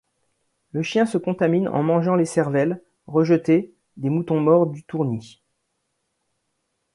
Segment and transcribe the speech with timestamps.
[0.71, 5.43] Le chien se contamine en mangeant les cervelles, rejetées, des moutons morts du tournis.